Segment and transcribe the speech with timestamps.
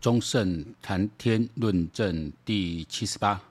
[0.00, 3.42] 忠胜谈天论证第七十八，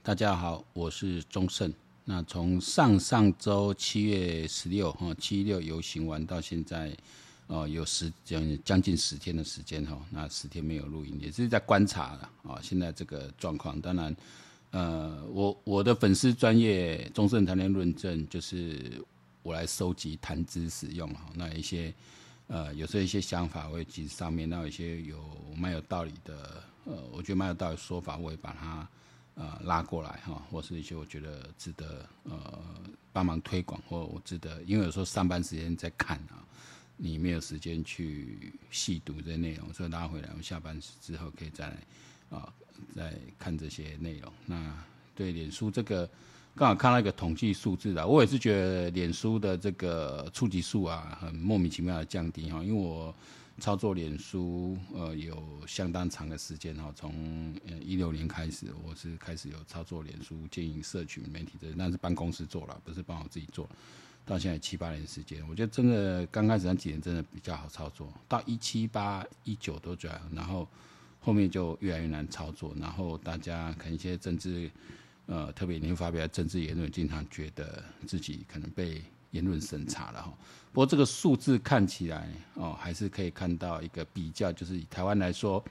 [0.00, 1.74] 大家好，我是忠胜。
[2.04, 6.96] 那从上上周七月十六哈七六游行完到现在，
[7.48, 12.60] 哦，有十将将近十天的时间哈，那十天没有录音，也是在观察了啊。
[12.62, 14.16] 现在这个状况，当然，
[14.70, 19.04] 呃，我我的粉丝专业忠胜谈天论证，就是
[19.42, 21.92] 我来收集谈资使用哈，那一些。
[22.48, 25.22] 呃，有时候一些想法，我会记上面，那有一些有
[25.54, 28.88] 蛮有道理的，呃，我觉得蛮有道理说法，我会把它
[29.34, 32.58] 呃拉过来哈，或是一些我觉得值得呃
[33.12, 36.42] 帮忙推广，或我值得，因为有时候上班时间在看啊，
[36.96, 41.76] 你没有时间去细读这些内容，所以拉回来，我下班之后可以再来
[42.30, 42.50] 啊、
[42.96, 44.32] 再看这些内容。
[44.46, 44.74] 那
[45.14, 46.08] 对脸书这个。
[46.58, 52.60] 刚好看到一个统计数字啊，我也是觉得脸书的这个触及数啊，很莫名其妙的降低哈。
[52.64, 53.14] 因为我
[53.60, 63.68] 操作脸书呃有相当长的时间哈，从一六年开始，我是开始有操作脸书经营社群媒体的，那是帮公司做了，不是帮我自己做。
[64.26, 70.66] 到现在七八年时间，我觉得真的刚开始那几年真的比较好操作，到一七八一九都这样，然后
[71.20, 74.68] 后面就越来越难操作，然后大家看一些政治。
[75.30, 80.32] 呃，特别您发表政治言论，经常觉得自己可能被言论审查了哈。
[80.72, 85.62] 不过这个数字看起来哦，还是可以看到一个比较，就是以台湾来说，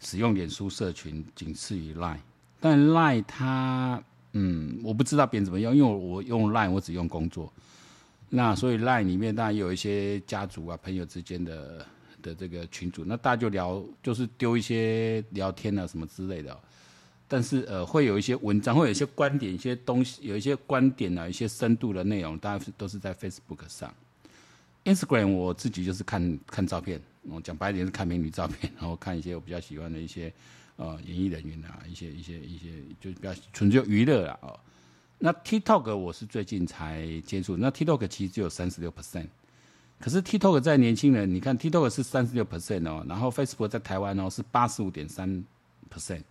[0.00, 2.20] 使用脸书社群仅次于 Line，
[2.58, 7.52] 但 Line 它嗯，我不知道别人怎么用，因为我用 Line 我只用工作，
[8.30, 11.84] 那所以 Line 里面当然有一些家族啊、朋友之间的
[12.22, 16.58] 的这个群组，那大家就聊，就是丢一些聊天啊什么之类的。
[17.32, 23.94] 但是呃，会有一些文章，会有一些观点，一些东西，有一些观点啊，一些深度的内容，大家都是在 Facebook 上。
[24.84, 30.32] Instagram 我自己就是看看照片，我讲白点是看美女照片， 然后看一些我比较喜欢的一些
[30.74, 32.70] 呃演艺人员啊，一些一些一些
[33.00, 34.38] 就比较纯粹娱乐啊。
[34.42, 34.58] 哦，
[35.18, 39.28] 那 TikTok 我是最近才接触，那 TikTok 其实只有三十六 percent，
[40.00, 45.44] 可是 TikTok 在年轻人，你看 TikTok 是三十六 percent 哦，然后 Facebook 在台湾哦是八十五点三
[45.94, 46.24] percent。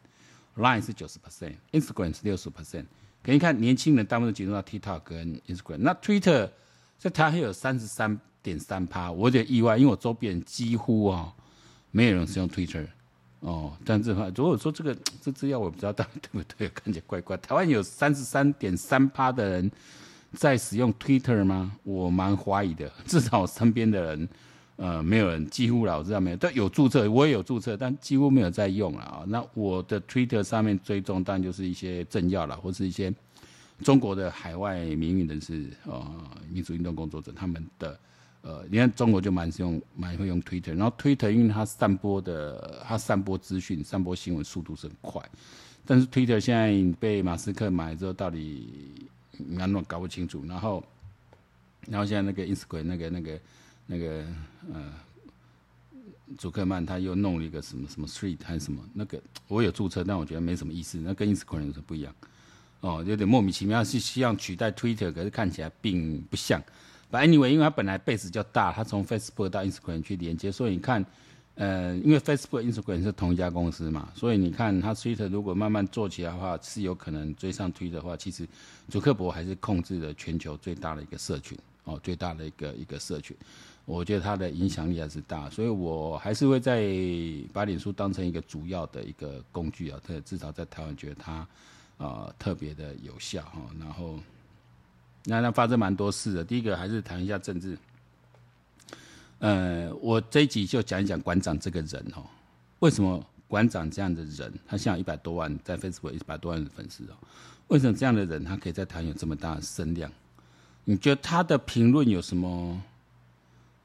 [0.60, 2.86] Line 是九十 percent，Instagram 是六十 percent。
[3.24, 5.78] 可以看年轻人大部分集中到 TikTok 跟 Instagram。
[5.80, 6.50] 那 Twitter
[6.98, 11.34] 在台湾有三十三点三趴，我有点意外，因为我周边几乎哦
[11.92, 12.88] 没有人使用 Twitter
[13.42, 13.74] 哦。
[13.84, 17.36] 但是话如果说这个这资料我不知道到对不对，看起来怪怪。
[17.38, 19.72] 台湾有三十三点三趴的人
[20.34, 21.74] 在使用 Twitter 吗？
[21.84, 24.30] 我蛮怀疑的，至少我身边的人。
[24.82, 29.26] 呃，没有人，几乎老知道没有，但有注册，我也有注册，但几乎没有在用了啊。
[29.28, 33.14] 那我的 Twitter 上面追踪，当然就是一些政要了，或是一些
[33.84, 36.02] 中国的海外名誉人士，呃，
[36.50, 38.00] 民主运动工作者，他们的，
[38.42, 45.22] 呃，你看中国就蛮用，蛮会用 Twitter，然后 Twitter 因为它散播的，它散播资讯、散播新闻速度是很快，
[45.86, 49.10] 但是 Twitter 现在被马斯克买之后，到底
[49.46, 50.82] 蛮乱搞不清楚，然后，
[51.86, 53.32] 然后现在那个 Instagram 那个那个。
[53.32, 53.40] 那个
[53.92, 54.24] 那个
[54.72, 54.94] 呃，
[56.38, 62.14] 祖克曼他又弄了一个什么什么 Street 还是什么那个，我有注册，但我觉得没什么意思，那跟 Instagram 是不一样，
[62.82, 66.62] 哦，有点莫名其妙，是希望取代 Twitter，可是看起来并不像。
[67.12, 71.04] But anyway，因为它本来 base 较大，它从 Facebook 到 Instagram 去连接，所以你看，
[71.56, 78.48] 呃，因为 Facebook、Instagram 是同一家公司嘛，所以你看它 Twitter 如果慢慢做起来的话，是有可能追上 Twitter 的话，其实
[78.88, 83.36] 祖克伯还是控制了全球最大的一个社群，哦，最大的一个一个社群。
[83.92, 86.94] 我觉得它的影响力还是大，所以我还是会在
[87.52, 91.48] 把脸书当成一个主要的一个工具啊，特至少在台湾觉得它
[91.98, 93.60] 啊、特别的有效哈。
[93.80, 94.20] 然后
[95.26, 97.76] 那那发生蛮多事的，第一个还是谈一下政治。
[99.40, 102.22] 呃，我这一集就讲一讲馆长这个人哦，
[102.82, 107.18] 为什么馆长这样的人，他现在一百多万在 Facebook 一百多万的粉丝哦，
[107.70, 110.12] 为什么这样的人他可以在台湾有这么大的声量？
[110.86, 112.80] 你觉得他的评论有什么？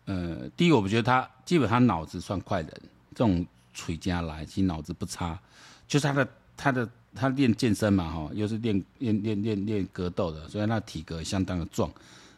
[0.06, 2.70] 呃，第一个，我觉得他基本上脑子算快人，
[3.14, 5.38] 这种水家来，其实脑子不差。
[5.88, 11.90] 就是他的他的他练健身嘛，哈，又是练练练练练格斗的，所以他体格相当的壮。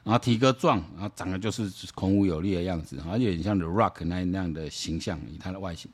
[0.04, 5.90] 然后体格壮，然后长得就是孔武有力的样子，而且有点像 The Rock 那那样的形象，以他的外形。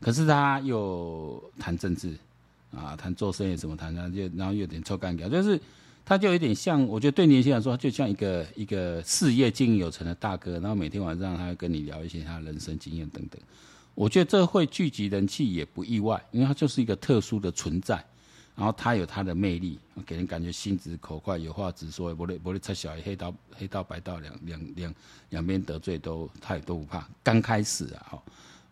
[0.00, 2.14] 可是他又谈政治
[2.76, 5.58] 啊，谈做生意什么谈，然后就然后又有点臭干譙，就是。
[6.04, 13.40] 他就有点像，我觉得对年轻人来说，就像一个一个事业经营有成的大哥，然后每天晚上他会跟你聊一些他人生经验等等。
[13.94, 17.94] 我觉得这会聚集人气也不意外，因为他就是一个特殊的存在，
[18.54, 24.94] 然后他有他的魅力，给人感觉心直口快，有话直说，不会不会拆小黑道黑道白道两两两
[25.30, 27.08] 两边得罪都他也都不怕。
[27.22, 28.22] 刚开始啊，哦，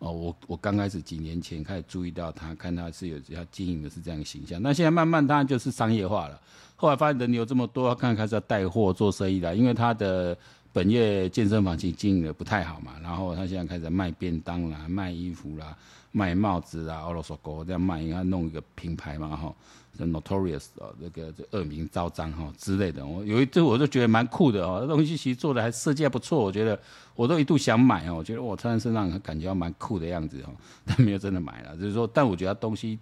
[0.03, 4.61] 哦我我刚开始几年前开始注意到他，看他是有要经营的是这样的形象。
[4.61, 6.39] 那现在慢慢他就是商业化了。
[6.75, 10.37] 后来发现人流这么多，看开始要带货做生意了，因为他的
[10.73, 12.93] 本业健身房其实经营的不太好嘛。
[13.01, 15.75] 然后他现在开始卖便当啦，卖衣服啦。
[16.15, 19.51] 卖帽子啦、奥罗索狗这样卖，应该弄一个品牌嘛，哈
[19.99, 23.05] ，Notorious 哦，这个这恶名昭彰哈之类的。
[23.05, 26.79] 我有一这我就觉得蛮酷的哦，这东西其实做的还设计还不错，我觉得
[27.15, 30.49] 我都一度想买哦，我觉得我穿在身上感觉蛮酷的样子哦，
[30.85, 32.97] 但没有真的买了，就是说，但我觉得东西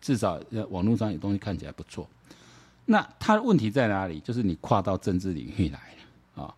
[0.00, 2.08] 至少网络上有东西看起来不错。
[2.86, 4.20] 那他的问题在哪里？
[4.20, 5.94] 就是你跨到政治领域来
[6.36, 6.54] 了啊，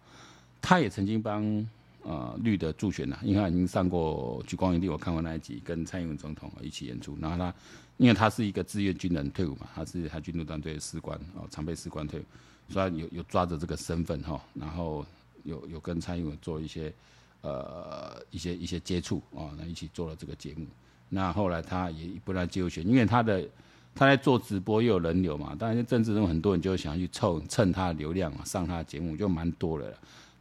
[0.60, 1.66] 他也曾经帮。
[2.08, 7.18] 呃，绿的助选呐，因为他已经上过《莒光营地》，我看过那一集，跟蔡英文总统一起演出。
[7.20, 7.52] 然后他，
[7.96, 12.24] 因为他是一个志愿军人退伍嘛，他是海军陆战队的士官哦，常备士官退伍，
[12.68, 15.04] 所以有有抓着这个身份哈，然后
[15.44, 16.92] 有有跟蔡英文做一些
[17.40, 20.66] 呃一些一些接触啊，那一起做了这个节目。
[21.08, 23.48] 那后来他也不来接受选，因为他的
[23.94, 29.86] 他在做直播又有人流嘛，当然政治中很多人就想去蹭蹭他的流量，上他的节目就蛮多了。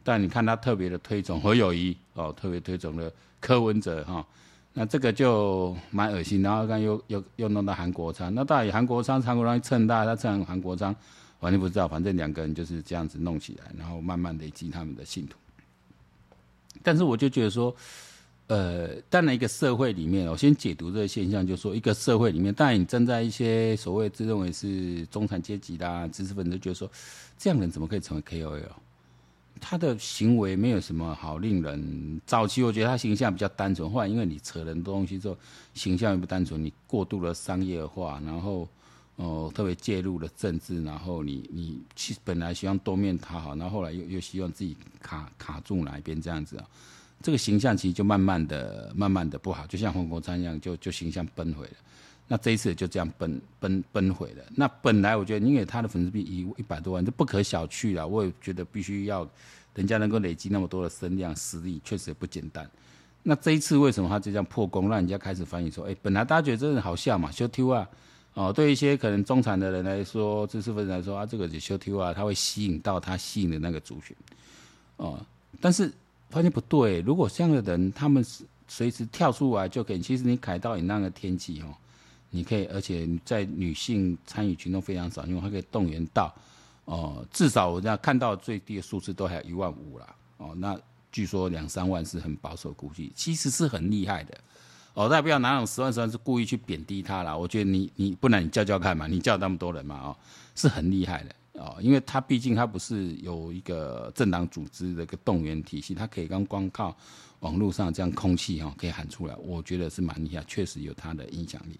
[0.02, 3.10] 但你看他特别的推崇侯友谊哦，特别推崇了
[3.40, 4.26] 柯文哲哈，
[4.78, 6.42] 那这个就蛮恶心。
[6.42, 10.94] 然后刚又又又弄到韩国昌，那到底韩国昌、韩国昌蹭大，他蹭韩国昌，
[11.40, 11.88] 反正不知道。
[11.88, 15.38] 反正两个人就是这样子弄起来，然后慢慢累积他们的信徒。
[16.82, 17.74] 但是我就觉得说，
[18.48, 26.88] 呃，当然一个社会里面，我先解读这个现象，就是说一个社会里面，当然你站在一些所谓自认为是中产阶级的知识分子，觉得说
[27.38, 28.60] 这样的人怎么可以成为 KOL？
[29.60, 33.90] 他的行为没有什么好令人早期，我觉得他形象比较单纯。
[33.90, 35.36] 后来因为你扯人东西之后，
[35.74, 38.68] 形象也不单纯，你过度的商业化，然后
[39.16, 46.66] 哦特别介入了政治，然后你你去本来希望多面讨好，然后后来又又希望自己卡卡住哪一边这样子啊，
[47.22, 51.72] 这个形象其实就慢慢的、慢慢的不好，就像黄国昌一样，就就形象崩毁了。
[52.28, 54.44] 那这一次就这样崩崩崩毁了。
[54.54, 58.06] 那本来我觉得，因为他的粉丝币一一百多万，这不可小觑了。
[58.06, 59.28] 我也觉得必须要，
[59.74, 62.68] 人家能够累积那么多的声量实力，确实也不简单。
[63.22, 67.88] 那这一次为什么他就这样破功，让人家开始反映说，哎，本来大家觉得真的好笑嘛，修 Q 啊，
[68.34, 74.16] 哦，对一些可能中产的人来说，知识分子来说啊，这个就修 Q 啊，他会吸引到他吸引的那个族群，
[74.96, 75.24] 哦，
[75.60, 75.92] 但是
[76.36, 81.74] 发现不对，如果这样的人，他们是随时跳出来就可以，其实你凯到你那个天气哦。
[82.28, 86.30] 你可以，而且在女性参与群众非常少，因为它可以动员到，
[86.84, 90.78] 哦、至少我这样看到最低的数字都还有一万五了，哦，那
[91.10, 94.36] 据说两三万是很保守估计，其实是很厉害的，
[94.92, 100.16] 哦，大家不要拿那种十万十万是故意去贬低他了，我觉得你你不然你叫叫看嘛，你叫那么多人嘛，哦，
[100.54, 106.96] 是很厉害的，哦，因为他毕竟他不是有一个政党组织的一个动员体系，他可以刚光靠
[107.40, 111.78] 网络上这样空气哈可以喊出来，我觉得是蛮厉害，确实有他的影响力。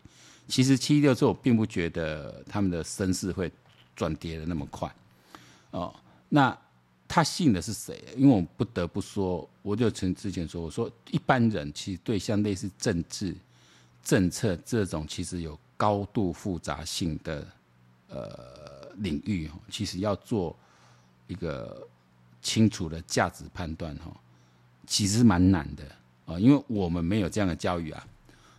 [0.49, 3.51] 其实七一六之后，并不觉得他们的声势会
[3.95, 4.95] 转跌的那么快，
[5.73, 5.95] 哦，
[6.29, 6.57] 那
[7.09, 8.03] 他信的是谁？
[8.17, 13.35] 因为我不得不说，我就曾之前说，我说一般人其实对像类似政治、
[14.03, 17.47] 政策这种其实有高度复杂性的
[18.09, 20.57] 呃领域，其实要做
[21.27, 21.87] 一个
[22.41, 24.15] 清楚的价值判断，哈，
[24.87, 25.85] 其实蛮难的
[26.27, 28.07] 啊，因为我们没有这样的教育啊。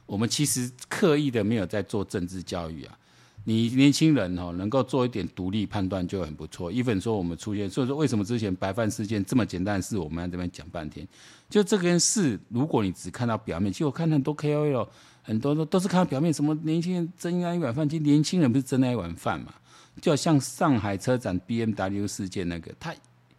[0.06, 2.98] 我们其实刻意的没有在做政治教育啊，
[3.44, 6.72] 你年轻人哦，能够做一点独立判断就很不错。
[6.72, 11.06] 一粉说我们出现，所以说为什么之前白饭事件这么简单的事，我们在这边讲半天，
[11.50, 14.88] 就这件事，如果你只看到表面，其实我看很多 KOL，
[15.24, 19.54] 很多都都是看到表面，什么年轻人争那一碗饭，其实年轻人不是争那一碗饭嘛？
[20.02, 22.96] 就像上海车展 BMW 事件那个，他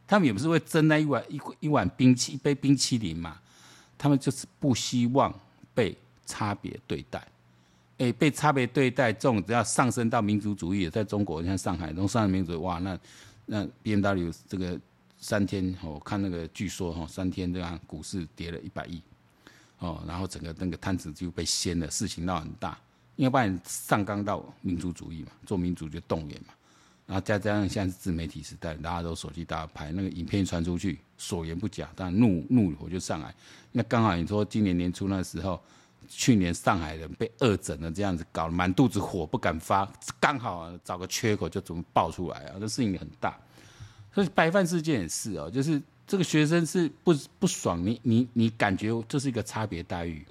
[0.07, 3.38] 他们也不是会争那一碗一一碗冰淇一杯冰淇淋嘛？
[3.97, 5.33] 他们就是不希望
[5.75, 5.97] 被。
[6.31, 7.27] 差别对待，
[7.97, 12.99] 哎、被差别对待，这种只要上升到民族主义，在中国，像上海，从上海民族，哇，那
[13.47, 14.79] 那 BMW 这个
[15.19, 19.00] 三天，我看那个据说哈，三天这样股市跌了一百亿，
[19.79, 22.79] 哦，然后整个那个摊子就被掀了，事情闹很大，
[23.18, 26.54] 因为把你上纲到民族主义嘛，做民主就动员嘛，
[27.04, 33.34] 然后再加上现在是自媒体时代，大家都手机大家拍，那个影片传出去，所言不假，但怒怒火就上来，
[33.72, 35.60] 那刚好你说今年年初那时候。
[36.10, 39.87] 去年上海人被恶整了，这样子搞满肚子火不敢发，
[40.18, 42.56] 刚好找个缺口就怎么爆出来啊？
[42.58, 43.38] 这事情很大，
[44.14, 50.25] 所以白饭事件也是哦，就是这个学生是不不爽，你你你感觉这是一个差别待遇，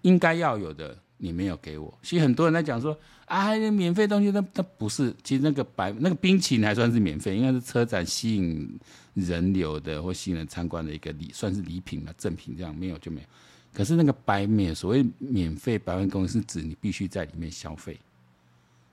[0.00, 1.92] 应该要有的你没有给我。
[2.02, 8.78] 其实很多人在讲说啊，免费东西那那不是，其实那个白那个冰淇淋还算是免费，应该是车展吸引
[9.14, 13.26] 人流的或吸引人参观的一个礼，算是礼品了赠品这样，没有就没有。
[13.72, 17.98] 可是那个白免所谓免费百万公是指你必须在里面消费，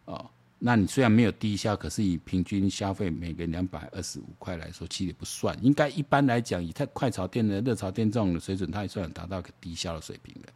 [0.06, 5.56] 哦，那你虽然没有低消，可是以平均消费每个两百二十五块来说，其实也不算。
[5.62, 10.50] 应该一般来讲，以太快炒店的热炒店这种的水准，它也算达到个低消的水平的。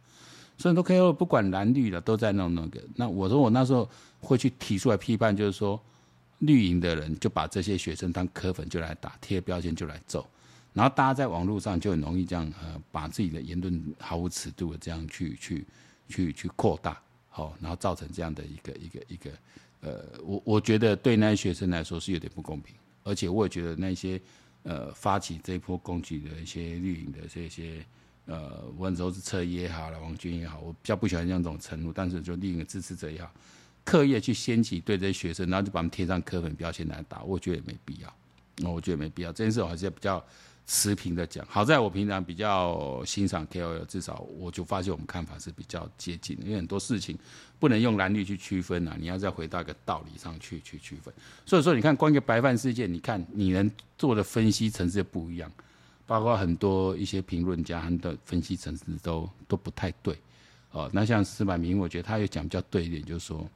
[0.58, 2.80] 所以都 KOL 不管蓝绿的都在弄那个。
[2.94, 3.88] 那我说我那时候
[4.20, 5.80] 会去提出来批判，就是说
[6.38, 10.26] 绿营的人就把这些学生当柯粉就来打，贴标签就来揍。
[10.72, 15.66] 然后大家在网络上就很容易这样呃，把自己的言论毫无尺度的这样去去
[16.06, 19.30] 去去扩大，好，然后造成这样的一个一个一个
[19.80, 24.20] 呃，我我觉得对那些学生来说是有点不公平，而且我也觉得那些
[24.64, 27.82] 呃发起这一波攻击的一些绿营的这些
[28.26, 33.30] 呃，无论说是侧翼也好了，王军也好，我比较不喜欢这样这种程度，但是就另一个支持者也好，
[33.84, 38.14] 刻意去掀起对这些学生，然后就把他们贴上柯粉标签来打，我觉得也没必要，
[38.58, 40.22] 那我觉得没必要，这件事我还是比较。
[40.68, 47.16] 持平的讲，好在我平常比较欣赏 KOL，至少我就发现我们看法是比较接近，因为很多事情
[47.60, 51.14] 不能用蓝绿去区分啊，你要再回到一个道理上去去区分。
[51.44, 55.48] 所以说，你看关于白饭事件，你看你能做的分析层次不一样，
[56.06, 60.16] 包括很多一些评论家他们的分析层次都都不太对。
[60.72, 63.48] 哦，那像司马明，我觉得他也讲比较对一点，就是说，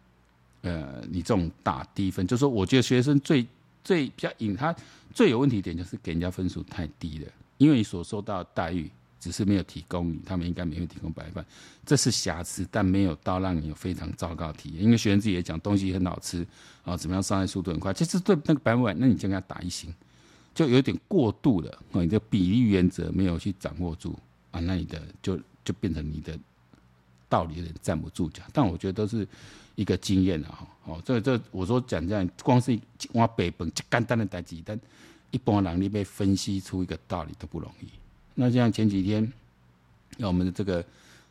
[0.63, 3.47] 呃，你这种打低分，就是说，我觉得学生最。
[3.83, 4.77] 最比较引他
[5.15, 11.43] 最有问题点就是给人家分数太低了，因为你所受到的待遇只是没有提供你，他们应该没有提供白饭，
[11.87, 14.85] 这是瑕疵，但没有到让你有非常糟糕体验。
[14.85, 16.47] 因为学生自己也讲东西很好吃
[16.85, 19.93] 啊，怎么样上菜速度很快，其实对那个白饭，那你就给他打一星，
[20.55, 24.19] 就有点过度了啊，你的比例原则没有去掌握住
[24.51, 26.39] 啊，那你的就就变成你的
[27.29, 28.43] 道理有点站不住脚。
[28.53, 29.27] 但我觉得都是。
[29.77, 32.79] 一个经验啊，哦，这这、我说讲这样，光是
[33.13, 34.79] 往北本就简单的代志，但
[35.31, 37.87] 一般人你被分析出一个道理都不容易。
[38.35, 39.33] 那像前几天，
[40.19, 40.85] 那我们的这个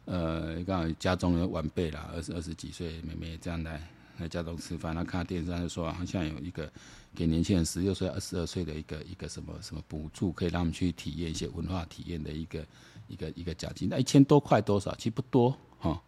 [0.05, 3.79] 呃，刚好家中的晚辈啦，二十二十几岁妹妹这样来
[4.19, 6.71] 在家中吃饭，她看到电视上就说，好像有一个
[7.15, 12.65] 给年轻人十六岁、二十二岁的一个一个什么什么补助，可以让他们去体验一些文化体验的一个
[13.07, 14.93] 一个一个奖金，那一千多块多少？
[14.95, 15.89] 其实不多哈。
[15.91, 15.99] 哦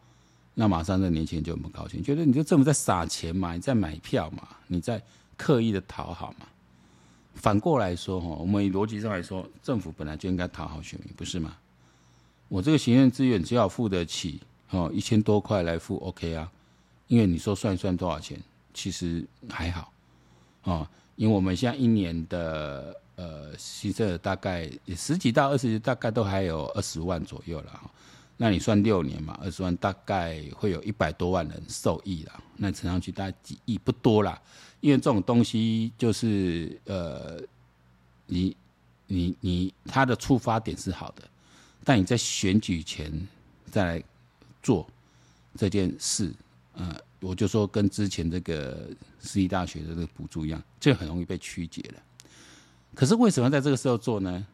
[0.53, 5.01] 那马上这年轻人就很不高兴，觉得你这政府在撒钱嘛，你在买票嘛，你在
[5.37, 6.45] 刻意的讨好嘛。
[7.35, 11.55] 反过来说哈，我们以逻辑上来说，政府本来就应该讨好选民，不是吗？
[12.49, 14.41] 我这个行政资源只要付得起
[14.71, 16.51] 哦，一千多块来付 OK 啊，
[17.11, 18.41] 因为你说算一算多少钱，
[18.73, 19.91] 其实还好
[20.61, 27.91] 啊，因为我们现在一年的呃，牺牲大概十几到二十，大概都还有二十万左右了。
[28.37, 32.41] 那你算六年嘛，二十万大概会有一百多万人受益啦。
[32.55, 34.41] 那乘上去大概几亿不多啦，
[34.79, 37.37] 因为这种东西就是呃，
[38.25, 38.55] 你
[39.07, 41.23] 你你它的出发点是好的，
[41.83, 43.11] 但你在选举前
[43.69, 44.03] 再来
[44.63, 44.87] 做
[45.57, 46.33] 这件事，
[46.73, 52.01] 呃，我就说跟之前这个私立大学的这个补助一样，就很容易被曲解了。
[52.95, 54.45] 可是为什么在这个时候做呢？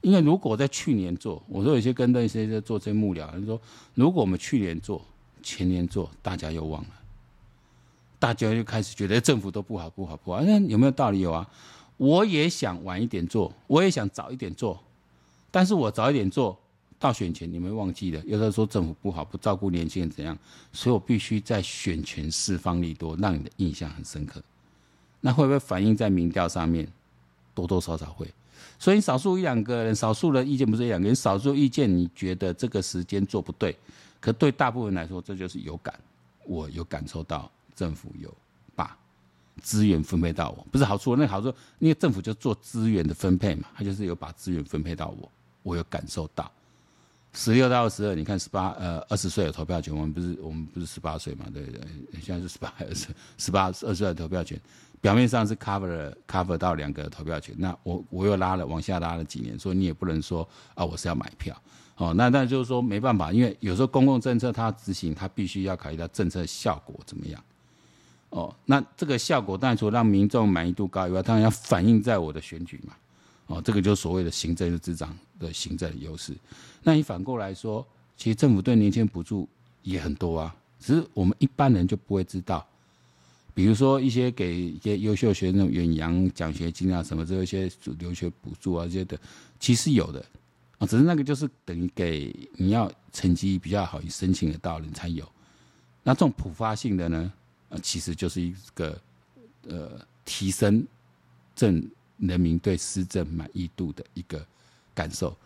[0.00, 3.60] 因为如果在去年做，我说有些跟那些在做这些幕僚，他说
[3.94, 5.00] 如果我们去年做、
[5.44, 6.88] 前年做，大家又忘了，
[8.18, 10.40] 大家就开始觉得政府都不好、不好、不好。
[10.42, 11.20] 那有没有道理？
[11.20, 11.48] 有啊，
[11.98, 14.82] 我也想晚一点做，我也想早一点做，
[15.52, 16.58] 但是我早一点做
[17.02, 20.38] 到选前，你们忘记了，有的说政府不好，不照顾年轻人怎样，
[20.72, 24.40] 所以我必须在选前释放利多，让你的印象很深刻。
[25.20, 26.86] 那会不会反映在民调上面？
[27.54, 28.32] 多多少少会。
[28.78, 33.76] 所以少数一两个人，少数的意见不是一两个人，少数意见你觉得这个时间做不对，
[34.20, 35.92] 可对大部分来说，这就是有感。
[36.44, 38.32] 我有感受到政府有
[38.76, 38.96] 把
[39.60, 41.16] 资源分配到我，不是好处。
[41.16, 45.30] 那好处，因为政府就做资源的分配嘛，他就是有把资源分配到我，
[45.64, 46.50] 我有感受到。
[47.34, 51.46] 十六到二十二，你看十八呃二十岁有投票权，我们不是我们不是十八岁嘛？
[51.52, 51.80] 对对，
[52.20, 53.08] 现在是十八二十
[53.38, 54.60] 十八二十岁投票权。
[55.00, 61.60] 表面上是 cover cover 到两个投票权，那我我又拉了往下拉了几年，所以你也不能说啊我是要买票，
[61.96, 67.42] 哦，那那就是说没办法，因为有时候公共政策它执行它必须要考虑到政策效果怎么样，
[68.28, 72.94] 哦，那这个效果当然除了让民众满意度高以外，当然要反映在我的选举嘛，
[73.52, 76.34] 哦，这个就是所谓的行政执掌的行政优势。
[76.82, 79.46] 那你反过来说，其实政府对年轻人补助
[79.82, 82.66] 也很多啊，只是我们一般人就不会知道。
[83.52, 89.20] 比如说一些给一些优秀学生远洋奖学金啊，什么这些留学补助啊这些的，
[89.60, 90.24] 其实有的
[90.78, 95.28] 啊，只是那个就是等于给你要成绩比较好，你申请得到人才有。
[96.02, 97.30] 那这种普发性的呢，
[97.68, 98.98] 啊，其实就是一个
[99.68, 100.82] 呃提升
[101.54, 101.86] 政
[102.22, 104.44] 人民对施政满意度的一个
[104.94, 105.36] 感受。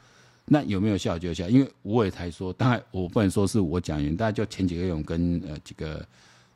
[0.49, 6.07] 那有没有效就有效，因为我也才说，当然我不能说是我讲员，大家就前几个月我跟呃几个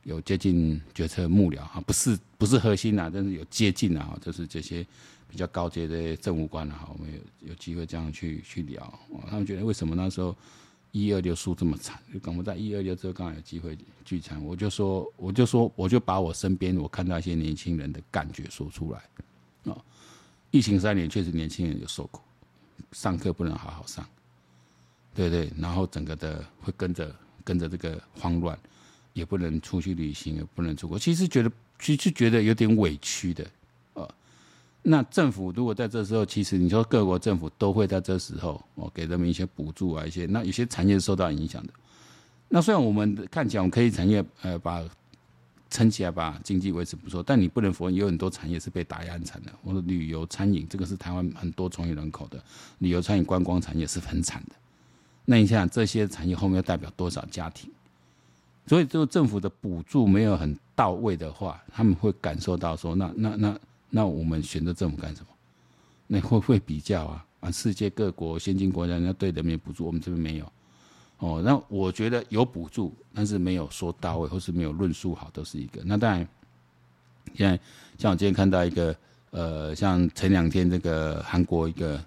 [0.04, 4.86] 有接近决策幕僚哈，不是不是核心啊，但是有接近啊，就是这些
[5.28, 8.98] 比较高阶的政务官啊，我们有有机会这样去去聊，
[9.28, 10.36] 他们觉得为什么那时候
[10.92, 19.00] 一二六输这么惨，就刚好在一二六之后刚好有机会聚餐，我就说我就说我就把我身边我看到一些年轻人的感觉说出来
[19.72, 19.76] 啊，
[20.50, 22.20] 疫情三年确实年轻人有受苦。
[22.92, 24.04] 上课不能好好上，
[25.14, 27.14] 对对，然后整个的会跟着
[27.44, 28.58] 跟着这个慌乱，
[29.12, 30.98] 也不能出去旅行，也不能出国。
[30.98, 33.46] 其实觉得其实觉得有点委屈的，
[33.94, 34.08] 呃，
[34.82, 41.72] 那政府如果在这时候，其实你说各国政府都会在这时候哦给人们一些补助啊，一些那有些产业受到影响的。
[42.48, 44.84] 那虽然我们看起来我们可以产业呃把。
[45.70, 49.52] 撑起来吧，经济维持不错，但你不能否认，有很多产业是被打压很惨的。
[49.62, 52.42] 我说旅游、餐饮，这个是台湾很多从业人口的
[52.78, 54.56] 旅游、餐饮、观光产业是很惨的。
[55.24, 57.70] 那你想想，这些产业后面要代表多少家庭？
[58.66, 65.26] 所以，这个政府的补助没有很到位的话，他们会感受到说，那、那、那、那我们选择政府干什么？
[66.06, 67.24] 那会不会比较啊？
[67.40, 70.52] 啊，世界各国先进国家人家对人民补助，我们这边没有。
[71.20, 75.82] 哦，那我觉得有补助，但是没有说到位，或是没有论述好，都是一个。
[75.84, 76.26] 那当然，
[77.34, 77.60] 现在
[77.98, 78.96] 像我今天看到一个，
[79.30, 82.02] 呃，像前两天这个韩国一个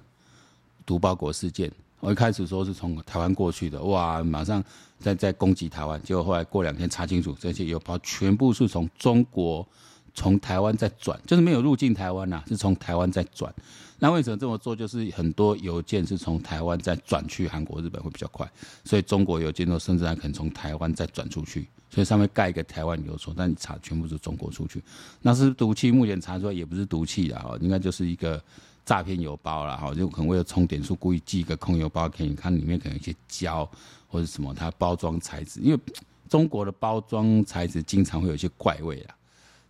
[0.84, 4.64] 毒包裹事件，我一开始说是从台湾过去的，哇，马上
[4.98, 9.66] 在在攻击台湾，结果后来过两天查清楚，这些邮包全部是从中国
[10.14, 13.54] 从台湾再转，就是没有入境台湾呐、是从台湾再转。
[14.00, 14.76] 那为什么这么做？
[14.76, 18.50] 就是很多邮件是从台湾再转去韩国、日本会比较快，
[18.84, 24.84] 所以中国邮件都甚至还可能从台湾再转出去，所以上面盖一个台湾邮戳，但你查全部是中国出去，
[25.22, 25.90] 那是毒气。
[25.90, 28.44] 目前查出来也不是毒气啦，哈，应该就是一个
[28.84, 33.70] 诈骗邮包啦，哈，就可能为了充点数，故意寄一个空邮包给你看，里面可能有一些胶
[34.10, 35.80] 或者什么，它包装材质，因为
[36.28, 39.16] 中国的包装材质经常会有一些怪味啊。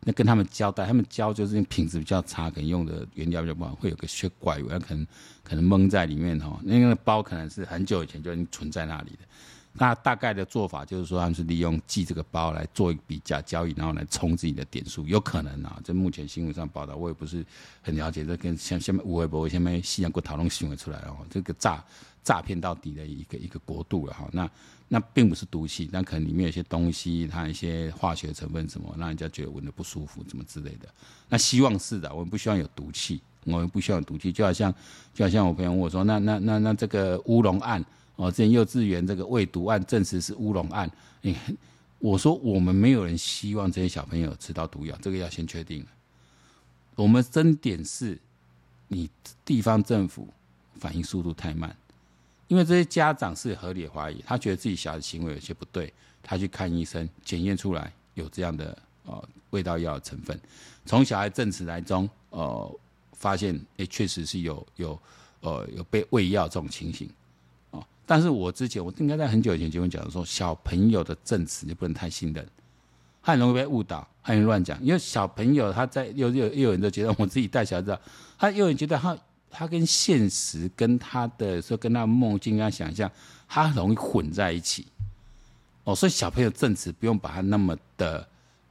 [0.05, 5.07] 那跟他们交代，他们胶就是品质比较差，可能用的原料比较不好，会有个血怪味，可能
[5.43, 6.59] 可能蒙在里面哈。
[6.63, 9.19] 那个包可能是很久以前就已经存在那里的。
[9.73, 15.79] 那大概的做法就是说，他们是利用寄这个包来做一笔假交易，然后来充自己的点数，有可能啊。
[15.83, 17.45] 这目前新闻上报道，我也不是
[17.81, 18.25] 很了解。
[18.25, 21.83] 这跟像下面吴微博下面西洋国讨论新闻出来了，这个诈
[22.23, 24.27] 诈骗到底的一个一个国度了哈。
[24.31, 24.49] 那。
[24.93, 30.87] 那并不是毒气，但可能里面有些东西，它一些化学成分什么，让人家觉得闻的不舒服，怎么之类的。
[31.29, 34.31] 那希望是的，我们不希望有毒气，我们不希望有毒气。
[34.31, 34.71] 就好像，
[35.11, 37.83] 就好像我朋友问我说，那那那那这个乌龙案
[38.17, 40.87] 哦，之前幼稚园这个喂毒案证实是乌龙案，
[41.21, 41.35] 你
[41.97, 45.83] 我说我们没有人希望这些小朋友吃到毒药，这个要先确定。
[46.93, 48.19] 我们争点是，
[48.89, 49.09] 你
[49.43, 50.27] 地方政府
[50.75, 51.75] 反应速度太慢。
[52.53, 60.39] 因为这些家长是合理怀疑，他觉得自己小孩的行为有些不对，他去看医生，检验出来有这样的呃味道药成分，
[60.85, 62.79] 从小孩证词来中，呃，
[63.13, 64.99] 发现诶确实是有有
[65.39, 67.09] 呃有被喂药这种情形，
[67.71, 72.47] 哦，但是我之前我应该在很久以前就会讲说，小朋友的证词就不能太信任，
[73.23, 77.97] 他很容易被误导，他很乱讲，因为小朋友他在幼幼幼儿园的阶段，我自己带小孩子，
[78.37, 79.17] 他幼儿园阶段他。
[79.55, 83.09] 他跟现实、跟他的说、跟他梦境、跟他想象，
[83.47, 84.87] 他很容易混在一起。
[85.83, 88.27] 哦，所以小朋友证词不用把他那么的，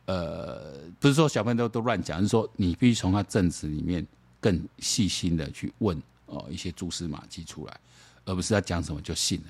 [0.06, 4.04] 呃，不是说小朋友都都乱讲，是说你必须从他证词里面
[4.40, 7.80] 更细心的去问哦一些蛛丝马迹出来，
[8.24, 9.46] 而不是他讲什么就信了。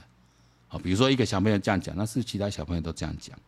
[0.71, 3.38] 哦，比如说一个小朋友这样讲，那是其他小朋友都这样讲。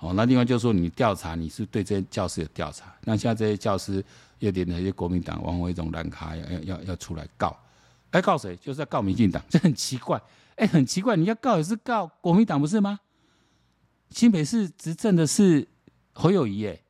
[0.00, 4.04] 哦，那另外就是说你调查，你是对这些教师有调查，那像这些教师。
[4.40, 7.54] 有点那些国民党王伟忠蓝卡要要要要出来告，
[8.10, 8.56] 哎，告谁？
[8.56, 10.18] 就是要告民进党，这很奇怪，
[10.56, 13.00] 哎，很奇怪，你要告也是告国民党不是吗？
[14.08, 15.68] 新北市执政的是
[16.14, 16.80] 侯友谊，哎，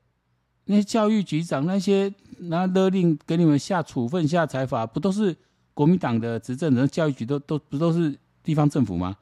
[0.66, 5.36] 那些教育局长那些拿勒令给你们下处分下裁罚，不都是
[5.74, 6.86] 国民党的执政人？
[6.86, 9.16] 教育局都都不都是地方政府吗？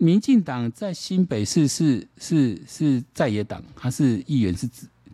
[0.00, 4.68] 民进党在新北市是是是在野党，他是议员是。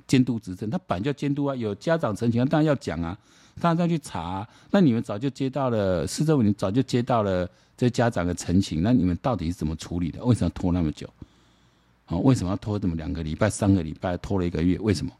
[0.08, 3.18] 监督执政，他本来就监督啊，有家长陈情，当然要讲啊，
[3.60, 4.48] 当然要去查。
[4.70, 10.24] 那你们早就接到了市政府，你早就接到了这家长的陈情，那你们到底是怎么处理的？
[10.24, 11.12] 为什么拖那么久？
[12.04, 14.78] 啊，为什么要拖这么两个礼拜、三个礼拜，拖了一个月？
[14.78, 15.10] 为什么？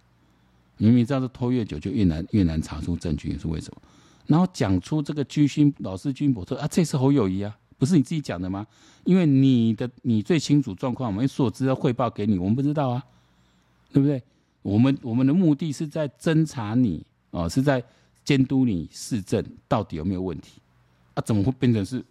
[0.77, 3.83] 明明知道是拖越久就越难越难查出证据，是为什么？
[4.29, 8.67] 然后讲出这个居心老师军博说啊，这是侯友谊啊，不是你自己讲的吗？
[9.05, 13.05] 因为你的你最清楚状况，我们所知要汇报给你，我们不知道啊，
[13.93, 14.23] 对不对？
[14.63, 17.83] 我们我们的目的是在侦查你啊、哦，是在
[18.25, 20.61] 监督你市政到底有没有问题
[21.15, 21.23] 啊？
[21.23, 22.05] 怎么会变成是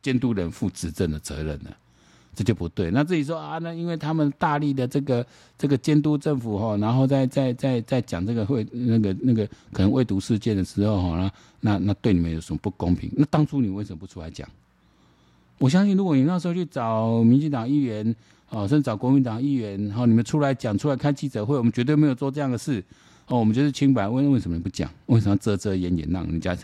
[0.00, 1.70] 监督人负执政的责任呢，
[2.34, 2.90] 这就不对。
[2.90, 13.10] 那自己说啊，那因为他们大力的这个这个监督政府哈，然后再再再再讲这个会那个那个可能未读事件的时候哈，那那那对你们有什么不公平？
[13.16, 14.48] 那当初你为什么不出来讲？
[15.58, 18.14] 我相信，如果你那时候去找民进党议员，
[18.50, 22.80] 哦，甚至找国民党议员，然后你们出来讲，出来开记者会，我们绝对没有做这样的事。
[23.26, 24.08] 哦，我们就是清白。
[24.08, 24.88] 为为什么你不讲？
[25.06, 26.56] 为什么遮遮掩掩，让人家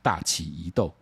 [0.00, 0.94] 大起疑窦？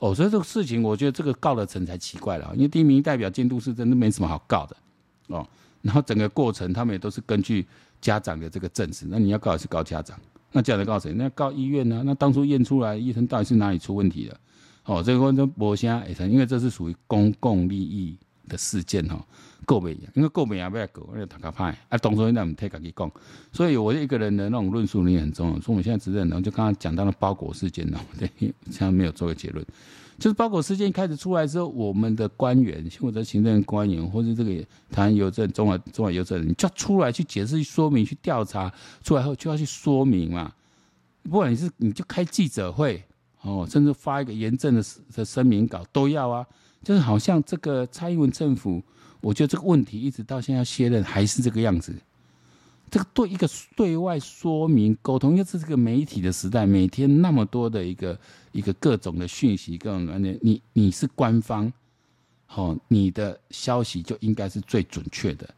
[0.00, 2.50] 哦，所以这个事情，我觉得这个告了成才奇怪了。
[2.54, 4.76] 因为第一名代表监督是真的没什么好告的。
[5.28, 5.46] 哦，
[5.82, 7.64] 然后整个过程他们也都是根据
[8.00, 9.06] 家长的这个证词。
[9.08, 10.18] 那你要告也是告家长，
[10.52, 11.12] 那家长告谁？
[11.12, 14.40] 那告医院呢、那当初验出来医生到底是哪里出问题了？
[14.86, 18.16] 哦，这个都无啥会成，因为这是属于公共利益
[18.50, 19.24] 的事件哈，
[19.64, 23.10] 够不一样，因为够不一样不要搞，那个大家派啊，当初那我们太敢去讲，
[23.52, 25.54] 所以我一个人的那种论述力很重要。
[25.54, 29.64] 所以我们现在执政呢，就刚刚讲到了包裹事件呢，对，现在没有做个结论，
[30.18, 34.50] 就是包裹事件开始出来之后，我们的官员或者行政官员，或者这个
[34.90, 38.70] 台湾邮政、中华中华邮政，你就要出来去解释、去说明、去调查，
[39.02, 40.52] 出来后就要去说明嘛，
[41.22, 43.02] 不管你是你就开记者会。
[43.42, 44.84] 哦，甚至发一个严正的
[45.14, 46.46] 的声明稿都要啊，
[46.82, 48.82] 就是好像这个蔡英文政府，
[49.20, 51.94] 我觉得这个问题一直到现在卸任还是这个样子。
[52.90, 58.18] 这个对一个对外说明沟通，又是这个媒体的时代，每天那么多的一个
[58.50, 61.72] 一个各种的讯息，各种观念，你你是官方，
[62.48, 65.48] 哦，你的消息就应该是最准确的，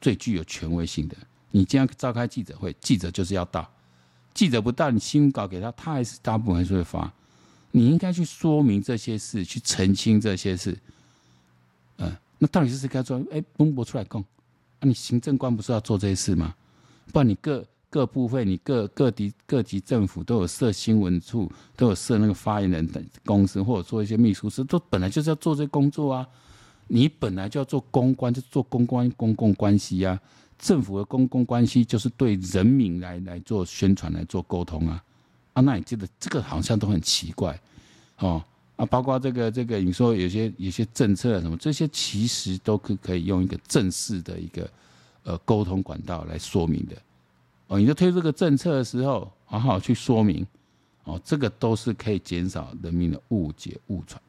[0.00, 1.14] 最具有权威性的。
[1.50, 3.70] 你今天召开记者会，记者就是要到，
[4.32, 7.12] 记者不到，你新闻稿给他，他还是大部分还是会发。
[7.72, 10.76] 你应该去说明这些事，去澄清这些事。
[11.98, 13.22] 嗯、那到底是谁该做？
[13.30, 14.24] 哎，公布出来讲，啊、
[14.80, 16.54] 你行政官不是要做这些事吗？
[17.12, 26.26] 不然你各各部分，你各各级各级政府都有设新闻处，都有设那个发言人等公司，或者做一些秘书室，都本来就是要做这些工作啊。
[26.88, 30.18] 你本来就要做公关，就做公关公共关系啊。
[30.58, 35.02] 政府的公共关系就是对人民来来做宣传，来做沟通啊。
[35.52, 37.60] 啊，那你觉得这个好像都很奇怪，
[38.18, 38.42] 哦
[38.76, 44.70] 啊，包括这个这个，你说有些有些政策什么，这些其实都可可以用一个正式的一个
[45.24, 46.96] 呃沟通管道来说明的，
[47.66, 50.46] 哦，你在推这个政策的时候，好好去说明，
[51.04, 54.22] 哦，这个都是可以减少人民的误解误传，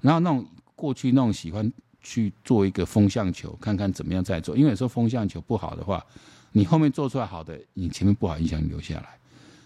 [0.00, 0.46] 然后那种
[0.76, 1.70] 过去那种喜欢
[2.00, 6.04] 去做一个风向球，看看怎么样再做，因为有时候风向球不好的话，
[6.52, 9.18] 你后面做出来好的，你前面不好影响留下来。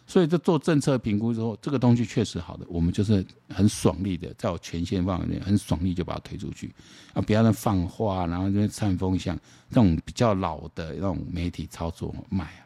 [0.08, 6.72] 所以，这做政策评估之后，这个东西确实好的，我们就是很爽利的，在我权限范围内，很爽利就把它推出去，
[7.12, 9.36] 啊，不要那放话，然后就煽风向，
[9.68, 12.62] 这种比较老的那种媒体操作卖啊，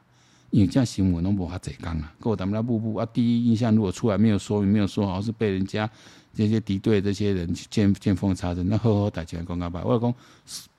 [0.51, 5.89] 因为这样新闻都无法贼刚啊，跟我咱们那步步啊，第一印象如果出来没有说明，没有说好，是被人家
[6.35, 10.15] 这些敌对这些人见见缝插针，那好好代志来讲讲吧，我讲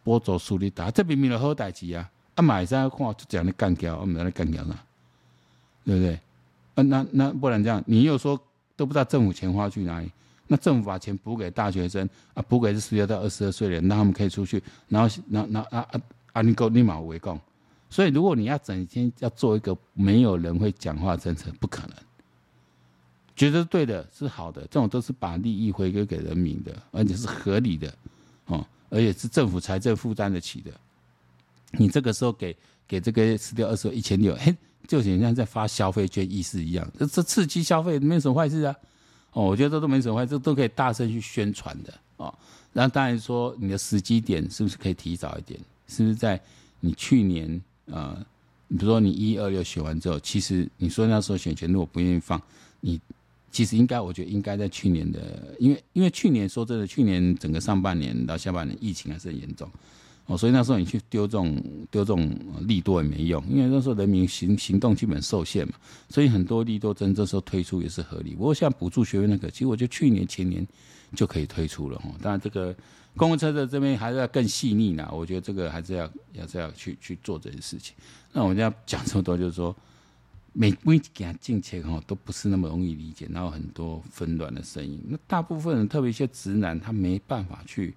[0.04, 4.78] 波走数理打，这明明了好代志啊，啊，买上看就这样的干掉，我们在那干掉呢，
[5.84, 6.20] 对不对？
[6.76, 8.40] 啊，那那不然这样，你又说
[8.76, 10.12] 都不知道政府钱花去哪里？
[10.48, 16.02] 那政府把钱补给大学生啊，补给是十六到二十二岁的人，让他们可以出去，然后那那啊啊
[16.34, 17.40] 啊，你够立马围攻。
[17.90, 21.96] 所以如果你要整天要做一个没有人会讲话政策，不可能。
[23.34, 27.94] 觉得对的是好的，这种都是把利益回归给人民的，而且是合理的
[28.48, 30.72] 哦，而且是政府财政负担得起的。
[31.72, 32.56] 你这个时候给
[32.88, 34.54] 给这个十六二十一千六，嘿。
[34.88, 38.76] 就好像在发消费券意思一样，这这刺激消费没有什么坏事啊。
[39.34, 42.34] 哦，我觉得这都没什么坏事，都可以大声去宣传的哦。
[42.74, 45.60] 那当然说你的时机点是不是可以提早一点？
[45.88, 46.40] 是不是在
[46.80, 48.14] 你去年呃，
[48.70, 52.42] 比如说你一二六选完之后，其实你说那时候选前如果不愿意放，
[52.80, 53.00] 你
[53.52, 59.70] 其实应该我觉得应该在去年的，因为因为去年说真的，去年整个上半年到下半年疫情还是很严重。
[60.28, 61.56] 哦，所以那时候你去丢这种
[61.90, 65.74] 丢这种利多也没用，因为那时候人民行行动基本受限嘛，
[66.10, 68.34] 所以很多利多针这时候推出也是合理。
[68.34, 70.66] 不过像补助学费那个，其实我觉得去年前年
[71.16, 72.10] 就可以推出了哈。
[72.22, 72.74] 当然这个
[73.18, 77.94] 公共车的这边还是要更细腻呢，我觉得这个还是要要是要去去做这些事情。
[78.32, 79.76] 那我们要讲这么多，就是说
[80.54, 85.02] 每每件政策哈都不是那么容易理解，然后很多纷乱的声音。
[85.10, 87.94] 那大部分人，特别一些直男，他没办法去。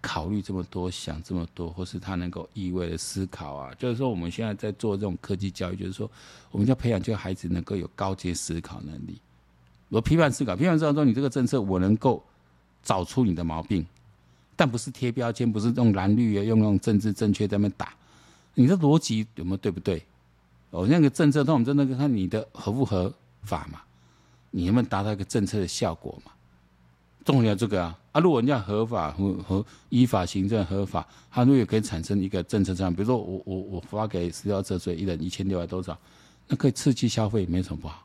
[0.00, 6.10] 考虑这么多，想这么多，或是他能够意味的思考啊，就是说我们现在在做这种科技教育，就是说
[6.50, 9.18] 我们要培养这个孩子能够有高阶思考能力。
[9.88, 12.22] 我批判思考，批判思考说你这个政策我能够
[12.82, 13.84] 找出你的毛病，
[14.56, 17.92] 但不是贴标签，不是用蓝绿啊，用那种政治正确在那打，
[18.54, 20.02] 你的逻辑有没有对不对？
[20.70, 23.80] 哦，那个政策，那我们真的看你的合不合法嘛？
[24.52, 26.32] 你能不能达到一个政策的效果嘛？
[27.24, 28.20] 重要这个啊啊！
[28.20, 35.96] 如果人家合法和和依法行政合法，他如果可以产生一个政策上，比如说我我我发给私家车税一人一千六百多少，
[36.48, 38.04] 那可以刺激消费，没什么不好。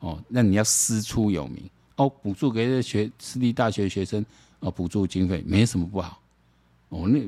[0.00, 1.62] 哦，那你要师出有名
[1.96, 4.24] 哦，补助给这学私立大学学生
[4.60, 6.18] 哦，补助经费没什么不好。
[6.88, 7.20] 哦，那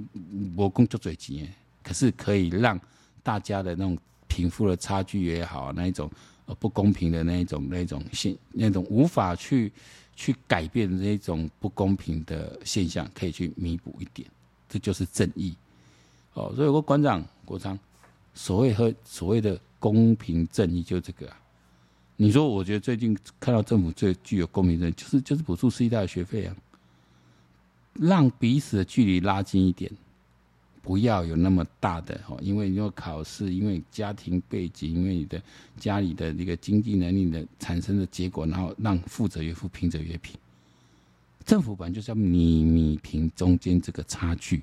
[0.56, 1.46] 我工作嘴急，
[1.82, 2.80] 可是可以让
[3.22, 6.10] 大家的那种贫富的差距也好，那一种
[6.46, 9.70] 呃不公平的那一种那一种性那种无法去。
[10.16, 14.28] 去改变这种不公平的现象，可以去弥补一点，
[14.68, 15.54] 这就是正义。
[16.32, 17.78] 哦，所以有个馆长国昌，
[18.34, 21.38] 所谓和所谓的公平正义，就这个啊。
[22.16, 26.56] 你说，我觉得最近看到政府最具有公平正义，就是就是补助私立大学学费啊，
[27.92, 29.92] 让彼此的距离拉近一点。
[30.86, 35.42] 不要有那么大的哦，因为你要考试，因为家庭背景，因为你的
[35.76, 40.38] 家里的那个经济能力的产生的结果，然后让富者越富，贫者越贫。
[41.44, 44.62] 政府本来就是要你你平中间这个差距。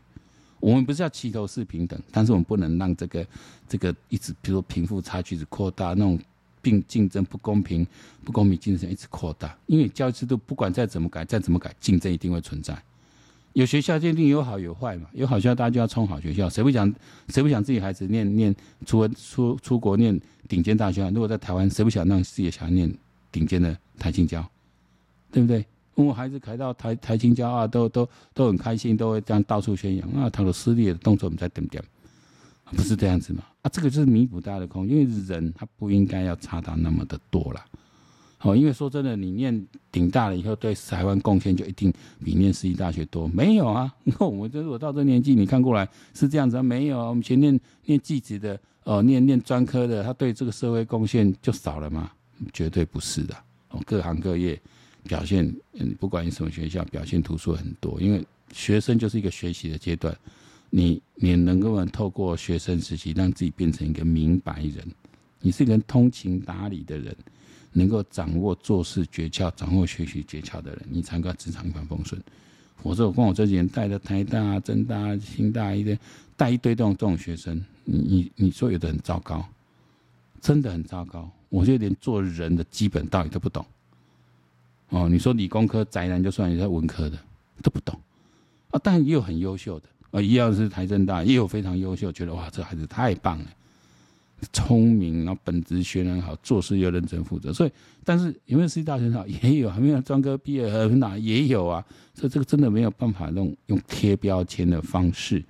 [0.62, 3.28] 我们不是要齐头是平等，但是我们不能让这个
[3.68, 6.18] 这个一直，比如说贫富差距是扩大，那种
[6.62, 7.86] 并竞争不公平、
[8.24, 9.58] 不公平竞争一直扩大。
[9.66, 12.82] 因为教育制度不管再怎么改，再怎么改，竞争一定会存在。
[13.54, 16.92] 有学校鉴定有好有坏嘛，有好学校大家就要冲好学校，谁不想
[17.30, 21.08] 谁不想自己孩子念念出出出国念顶尖大学？
[21.12, 22.92] 如果在台湾，谁不想让自己的小孩念
[23.32, 24.44] 顶尖的台青交，
[25.32, 25.66] 对不对？
[25.96, 31.84] 我孩子考到台台青交啊，都都都很开心，都会这样到处宣扬啊，他的私立的动作我们在等点，
[32.72, 33.44] 不是这样子嘛？
[33.62, 37.64] 啊，这个就是弥补大家的空，因为人他不应该要差到那么的多了。
[38.44, 41.92] 哦，因为说真的，你念顶大了以后，对台湾贡献就一定
[42.24, 43.26] 比念私立大学多？
[43.30, 43.94] 没有啊！
[44.04, 46.62] 你看我们这我到这年纪，你看过来是这样子啊？
[46.62, 47.08] 没有啊！
[47.08, 52.12] 我们前念念技职的，哦，念念专科的，他对这个社会贡献就少了吗？
[52.52, 53.34] 绝对不是的。
[53.70, 54.62] 哦，各行各业
[55.08, 55.46] 表现，
[55.80, 57.98] 嗯，不管你什么学校，表现突出很多。
[58.02, 60.14] 因为学生就是一个学习的阶段，
[60.70, 64.86] 你你能够透过学生时期让自己变成一个明白人，
[65.40, 67.16] 你是一个通情达理的人。
[67.74, 72.22] 能够掌握做事诀窍、掌握学习诀窍的人，你才能够职场一帆风顺。
[72.82, 75.98] 否则，我跟我这几年带的台大、政大、新大一堆
[76.36, 79.46] 带一堆这种这种学生，你你你说有的很糟糕，
[80.42, 81.30] 真的很糟糕。
[81.50, 83.66] 我觉得连做人的基本道理都不懂。
[84.90, 87.18] 哦，你说理工科宅男就算，你在文科的
[87.62, 87.98] 都不懂
[88.72, 88.80] 啊。
[88.84, 93.46] 但也有很优秀的啊，一样是台政大，也有非常优秀，觉得哇，这孩子太棒了。
[94.52, 97.72] 聪明，然后本职学很好，做事又认真负责，所以，
[98.04, 99.26] 但是有没有私立大学很好？
[99.28, 101.86] 也有，还没有专科毕业很哪也有啊。
[102.14, 105.44] 所以这个真的没有办法用用贴标签的方式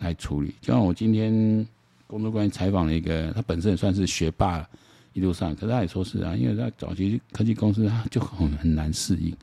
[0.00, 0.54] 来处理。
[0.60, 1.66] 就像我今天
[2.06, 4.68] 工作关系采访了一个，他本身也算是学霸，
[5.12, 9.34] 一路上，可是他也说是啊，因为他早期科技公司他就很很难适应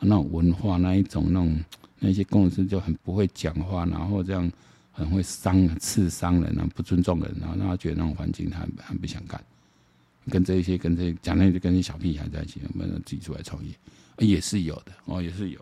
[0.00, 1.58] 那种文化，那一种那种
[1.98, 4.50] 那些工程师就很不会讲话，然后这样。
[4.94, 9.44] 很会伤、刺伤人啊，不尊重人，然后让他觉得那种环境他很不想干。
[10.30, 13.74] 跟这些、跟这讲那些、跟那些小屁孩在一起，我们自己出来创业，
[14.18, 15.60] 也是有的哦，也是有。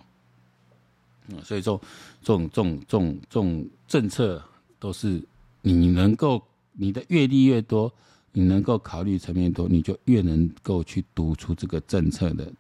[1.28, 1.80] 嗯，所以说
[2.20, 4.40] 这种、这种、这种、这种政策
[4.78, 5.20] 都是
[5.62, 6.40] 你能够
[6.72, 7.92] 你的阅历越多，
[8.32, 12.52] 你能够考虑层面多，你就越能够去读出这个政策的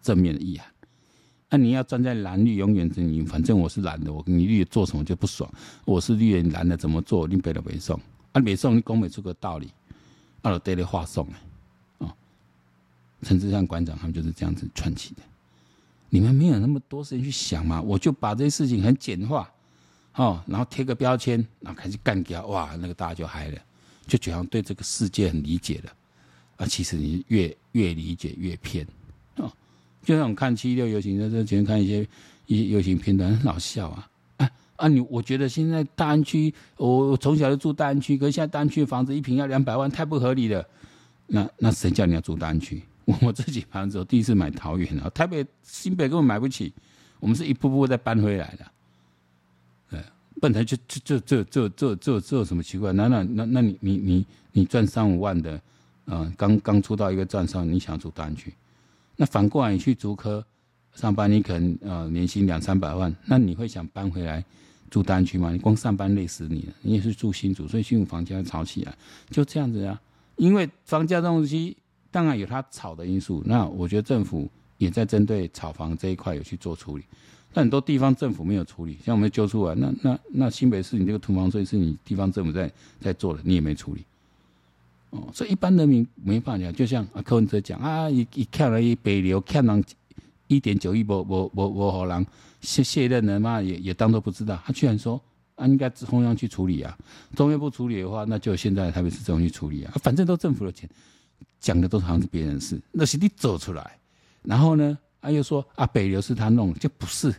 [0.00, 0.69] 正面的意涵。
[1.52, 5.52] 那、你要站在蓝绿永远是你，反正我是蓝的，我你绿做什么就不爽。
[5.84, 7.98] 我是绿的蓝的怎么做，你背了背诵
[8.30, 9.68] 啊，背诵你讲不出个道理，
[10.42, 11.34] 啊，就得话送哎，
[11.98, 12.12] 哦，
[13.22, 15.22] 陈志善馆长他们就是这样子串起的。
[16.08, 19.50] 你们没有那么多时间去想嘛，我就把这些事情很简化，
[20.14, 23.60] 哦，然后贴个标签，然后开始干掉，哇，那个大家就嗨了，
[24.06, 25.92] 就觉得对这个世界很理解了，
[26.58, 28.86] 啊，其实你越越理解越偏。
[30.02, 32.06] 就像我看七六游行的时候，前看一些
[32.46, 34.08] 一些游行片段，很好笑啊！
[34.38, 40.66] 啊啊，你我觉得现在大安区，我从小就住大安区，可是现在大安区的房子一平要两百万，太不合理了。
[41.26, 42.82] 那那谁叫你要住大安区？
[43.04, 46.72] 我 我自己房子，我第一次买桃园啊，台北新北根本买不起，
[47.18, 48.66] 我们是一步步再搬回来的。
[49.90, 50.04] 呃，
[50.40, 52.92] 本来就就就就就就就有什么奇怪？
[52.92, 55.60] 那那那那你你你你赚三五万的，
[56.06, 58.52] 啊，刚刚出道一个站上，你想住大安区？
[59.20, 60.42] 那反过来，你去竹科
[60.94, 64.42] 上班，你可能呃年薪两三百万，那你会想搬回来
[64.88, 65.52] 住单区吗？
[65.52, 66.72] 你光上班累死你了。
[66.80, 68.96] 你也是住新竹，所以新竹房价炒起来，
[69.28, 70.00] 就这样子啊。
[70.36, 71.76] 因为房价这东西
[72.10, 77.04] 当然有它炒的因素，那我觉得政府也在针对炒房这一块有去做处理，
[77.52, 84.02] 但很多地方政府没有处理，像我们揪出来，那那那新北市你这个土房税是你地方政府在在做的，你也没处理。
[85.10, 89.84] 哦，所以一般人民没办法讲，就像啊柯文哲讲啊，一一看了一北流，看人
[90.46, 92.24] 一点九亿，我我我我好郎
[92.60, 94.60] 卸卸任了嘛，也也当做不知道。
[94.64, 95.20] 他居然说
[95.56, 96.96] 啊，应该中央去处理啊，
[97.34, 100.88] 中央不处理的话，那就现在台北市政府去处理啊，反正都政府的钱，
[101.58, 103.98] 讲的都好像是别人的事，那是你走出来，
[104.42, 107.34] 然后呢，他又说啊，北流是他弄，就不是，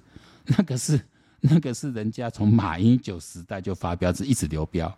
[0.46, 1.00] 那个是
[1.40, 4.98] 那个是人家从马英九时代就发标，是一直流标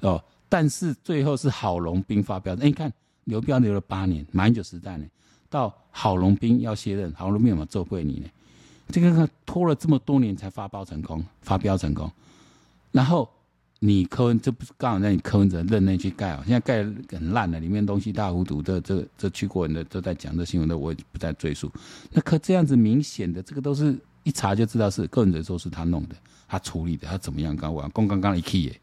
[0.00, 0.22] 哦，
[0.54, 2.92] 但是最后是郝龙斌发标，哎，你看
[3.24, 5.04] 刘标留了八年，马英九时代呢。
[5.50, 8.28] 到郝龙斌要卸任，郝龙斌有没有做贵你呢？
[8.86, 12.08] 这个拖了这么多年才发包成功，发标成功。
[12.92, 13.28] 然后
[13.80, 16.44] 你柯文，这不是刚好在你柯文哲任内去盖啊？
[16.46, 18.62] 现在盖很烂了，里面东西大糊涂。
[18.62, 21.68] 这这这去过人的都在讲这新闻的，我也不再赘述。
[22.12, 26.14] 那可这样子明显的，这个都是一查就知道是柯文哲说是他弄的，
[26.46, 27.56] 他处理的，他怎么样？
[27.56, 28.80] 刚我刚刚刚一气耶，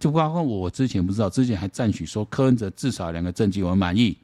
[0.00, 4.16] 就包括我之前不知道，之前还赞许说柯文哲至少两个政绩我满意。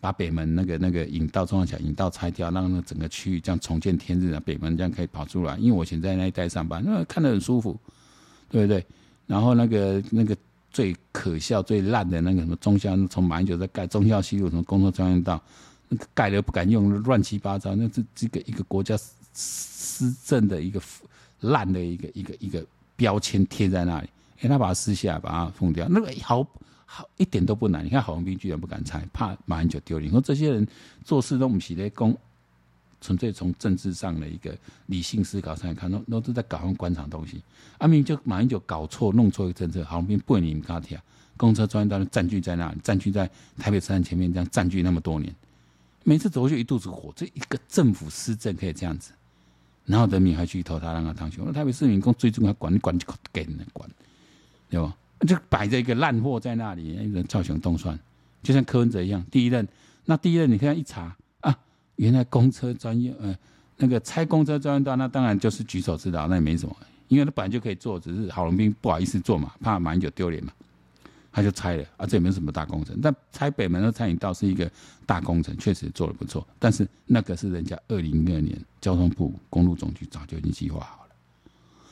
[0.00, 4.40] 把北门那个那个引道中央桥引道拆掉，让那整个区域这样重见天日啊！
[4.44, 7.76] 北门这样可以跑出来，因为我以前在那一带上班，那看得很舒服，
[8.48, 8.86] 对不对？
[9.26, 10.36] 然后那个那个
[10.70, 15.42] 最可笑、最烂的那个什么中校，从马英九在盖中校西路什么公车专用道，
[15.88, 18.96] 那个盖了不敢用，乱七八糟，那是这个一个国家
[19.34, 20.80] 施政的一个
[21.40, 24.08] 烂的一个一个一个标签贴在那里，
[24.40, 26.46] 哎，他把它撕下来，把它封掉，那个好。
[26.90, 30.10] 好一点都不难，你看郝龙斌居然不敢拆，怕马英九丢脸。
[30.10, 30.66] 说这些人
[31.04, 32.16] 做事都不是在公，
[33.02, 37.42] 纯粹从政治上的一个理性思考上来看，都都是在搞那官场东西。
[37.76, 40.98] 阿明就马英九搞错，弄错一个政策，郝龙斌不给你们卡铁，
[41.36, 45.30] 公车专用道占据在那里，占据在台北车站前面，这样占据那么多年，
[46.04, 47.12] 每次走过去一肚子火。
[47.14, 49.12] 这一个政府施政可以这样子，
[49.84, 53.86] 然后人民还去投他让他当选，那台北市民公最重要管，你管就给人管，
[54.68, 54.94] 对吧？
[55.26, 57.98] 就摆着一个烂货在那里，一个造型动算，
[58.40, 59.24] 就像柯文哲一样。
[59.32, 59.66] 第一任，
[60.04, 61.58] 那第一任你看一查啊，
[61.96, 63.36] 原来公车专用，呃，
[63.78, 66.76] 那个拆公车专用道，那当然就是举手之劳，那也没什么，
[67.08, 70.52] 因为他本来就可以做，只是郝龙斌不好意思做嘛，怕马英九丢脸嘛，
[71.32, 72.96] 他就拆了啊，这也没什么大工程。
[73.02, 74.70] 但拆北门的餐饮道是一个
[75.04, 81.10] 大工程，确实做得不错，但是那个是人家二零二年交通部公路总局早就已经计划好了，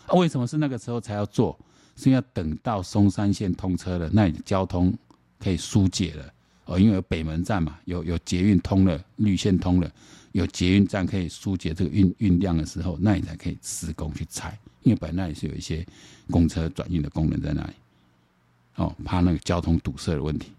[0.07, 1.59] 啊，为什么是那个时候才要做？
[1.97, 4.93] 是要等到松山线通车了，那里交通
[5.39, 6.33] 可以疏解了
[6.67, 9.91] 哦，因为有北门站嘛，有有捷运通了，绿线通了，
[10.33, 15.87] 有捷运站可以疏解这个运运量的时候，那你才可以施工去拆，因为本来那里是有一些
[16.31, 17.73] 公车转运的功能在那里，
[18.77, 20.53] 哦，怕那个交通堵塞的问题。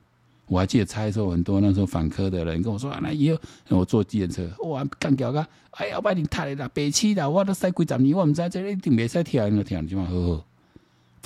[0.48, 10.46] 我还记得拆的时候，很多那时候反科的人跟我说啊，那以后我坐计程车，哇，干掉个，哎呀，把你太了，北七的，我都塞几十年，我唔知这里一定没塞跳，那跳你就嘛好好。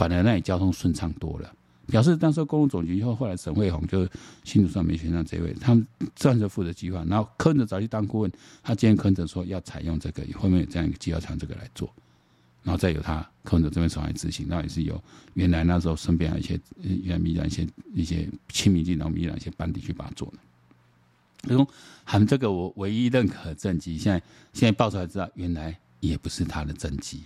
[0.02, 1.54] 反而那里交通顺畅多了，
[1.86, 4.08] 表示当时公路总局以后，后来沈慧虹就
[4.44, 5.86] 新竹上没选上这位，他们
[6.16, 8.32] 专职负责计划，然后柯文哲早去当顾问，
[8.64, 11.88] 他今天柯文哲说要采用这个，后面有这样一个计划，采这个来做，
[12.64, 15.00] 然后再由他柯文哲这边手来执行，那也是由
[15.36, 20.38] 原来那时候身边一些原来民进党一些一些亲民进党民党一些班底去把它做的。
[21.44, 21.68] 他说
[22.04, 24.20] 喊这个我唯一认可的政绩，现在
[24.52, 27.22] 现在爆出来知道，原来也不是他的政绩。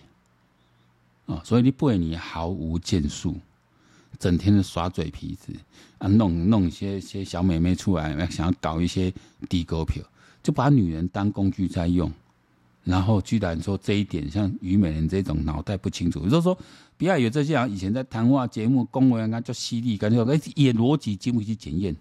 [1.27, 3.35] 哦，所以你不会，你毫无建树，
[4.19, 5.51] 整天的耍嘴皮子
[5.97, 9.11] 啊，弄弄一些些小美眉出来，想要搞一些
[9.49, 10.03] 低沟票，
[10.43, 12.11] 就把女人当工具在用，
[12.83, 16.55] 然后居然说这一点，像虞美人这种脑袋不清楚，也就是说，
[16.95, 21.95] 不要有这些啊，以前在谈话节目、公文啊，叫犀利，感觉哎，演逻辑经不起检验。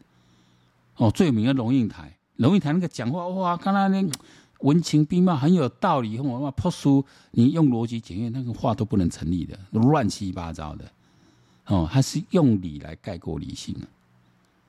[0.97, 4.07] 哦，最有名的龙应台，龙应台那个讲话哇，看他那。
[4.65, 6.19] 文情并茂，很有道理。
[6.19, 10.85] 我嘛破书，你用逻辑检验，那个话都不能成立的，乱七八糟的。
[11.67, 13.85] 哦，他是用理来概括理性啊。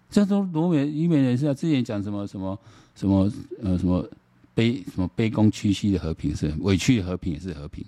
[0.09, 2.57] 这都罗美于美人是啊，之前讲什么什么
[2.93, 3.31] 什么
[3.61, 4.07] 呃什么
[4.55, 7.83] 卑什么卑躬屈膝的和平是委屈的和平也是和平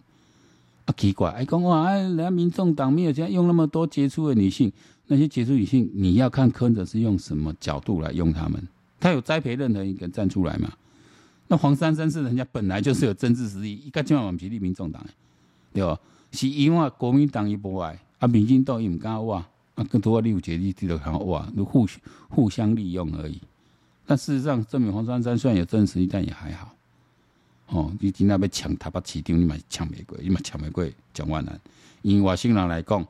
[0.86, 0.94] 啊？
[0.98, 4.72] 奇怪，哎，讲话哎，人家民众党没有这样用那么多杰出的女性，
[5.08, 8.66] 那些杰出女性，你要看柯文哲是用什么角度来用他们？
[9.00, 10.72] 他有栽培任何一个站出来吗？
[11.48, 15.06] 那黄珊珊是人家本来就是有政治实力，一个千万万不是立民众党，
[15.74, 15.98] 对吧？
[16.32, 19.46] 是因为国民党一波爱，啊，民进党也唔敢哇，
[19.76, 21.88] 啊，更多六姐弟弟都想哇，都互
[22.28, 23.42] 互相利用而已。
[24.06, 26.74] 但事实上，证明黄珊珊虽然有政治实力，但也还好。
[27.68, 31.60] 哦，你今天要抢台北市长，你嘛抢玫瑰，你嘛抢玫瑰蒋万南。
[32.02, 33.06] 因为外省人来讲，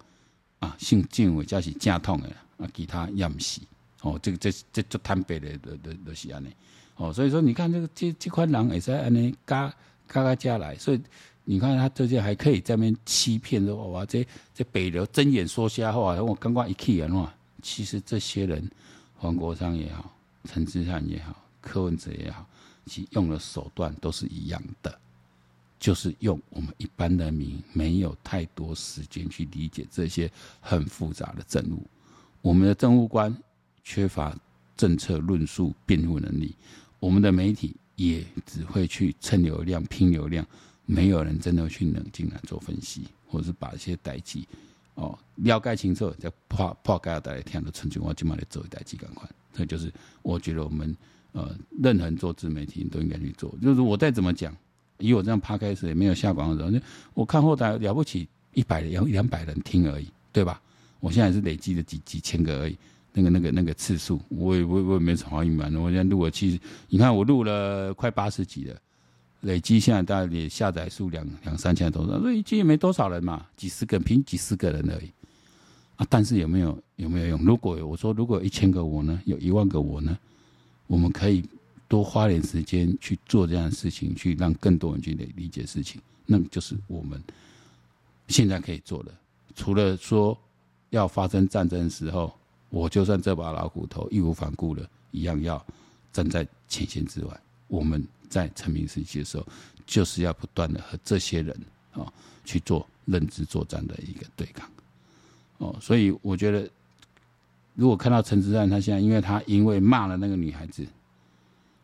[0.60, 3.62] 啊，姓郑伟才是正统的，啊，其他也唔是。
[4.02, 6.50] 哦，这个这这就坦白的的的的是安尼。
[6.98, 9.74] 哦，所以说你看这个这这块狼也是按呢嘎
[10.08, 11.02] 嘎嘎加来，所以
[11.45, 18.70] 你看他这些还可以在那边欺骗的话，这这北流睁眼说瞎话，我刚刚一看的话，其实这些人
[19.16, 20.12] 黄国昌也好，
[20.45, 22.45] 陈志汉也好，柯文哲也好，
[22.86, 25.00] 其用的手段都是一样的，
[25.80, 30.30] 就是用我们一般人民没有太多时间去理解这些
[30.60, 31.86] 很复杂的政务。
[32.41, 33.36] 我们的政务官
[33.84, 34.36] 缺乏
[34.76, 36.56] 政策论述辩护能力，
[37.08, 40.45] 我们的媒体也只会去蹭流量、拼流量，
[40.86, 44.45] 没有人真的去冷静来做分析，或者是把一些代际
[44.95, 49.26] 哦了解清楚，再破破解大家听的春秋，我今晚来做一代际感官。
[49.53, 49.89] 这就是
[50.22, 50.93] 我觉得我们
[51.32, 53.55] 呃，任何人做自媒体都应该去做。
[53.62, 54.53] 就是我再怎么讲，
[54.97, 56.84] 以我这样趴开始也没有下广告的时候，
[57.14, 60.62] 我看后台了不起一百两两百人听而已，对吧？
[60.99, 62.78] 我现在是累积的几几千个而已，
[63.18, 65.80] 那个那个那个次数，我也我我也没什么好隐瞒的。
[65.80, 66.59] 我现在录了其实，
[66.89, 68.76] 你看我录了快八十集了，
[69.41, 75.11] 累积现在大概也下载数两两三千多，所以其实没多少人嘛，几十个凭几十个人而已
[75.95, 76.05] 啊。
[76.09, 77.43] 但是有没有有没有用？
[77.43, 80.18] 如果我说如果一千个我呢，有一万个我呢，
[80.88, 81.43] 我们可以
[81.88, 87.22] 多花点时间去做这样的事情，去让更多人去理理解事情，那就是我们
[88.28, 89.11] 现在可以做的。
[89.55, 90.38] 除了说。
[90.89, 92.34] 要发生战争的时候，
[92.70, 95.65] 我就算这把老骨头义无反顾的，一样要
[96.11, 97.41] 站在前线之外。
[97.68, 99.45] 我们在成名时期的时候，
[99.86, 101.57] 就是要不断的和这些人
[101.91, 102.11] 啊
[102.43, 104.70] 去做认知作战的一个对抗。
[105.57, 106.70] 哦，所以我觉得，
[107.74, 110.86] 如果看到陈之汉他现在，因为他因为骂了那个女孩子，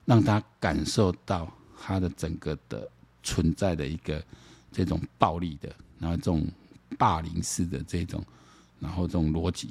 [0.05, 2.89] 让他感受到他的整个的
[3.23, 4.23] 存在的一个
[4.71, 6.47] 这种暴力的，然后这种
[6.97, 8.23] 霸凌式的这种。
[8.79, 9.69] 然后这种逻辑，